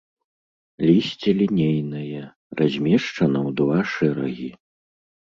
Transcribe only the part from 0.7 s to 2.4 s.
Лісце лінейнае,